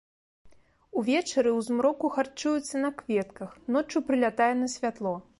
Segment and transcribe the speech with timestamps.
[1.01, 5.13] Увечары ў змроку харчуецца на кветках, ноччу прылятае на святло.